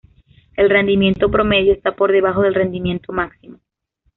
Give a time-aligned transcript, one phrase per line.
[0.55, 3.59] El rendimiento promedio está por debajo del rendimiento máximo.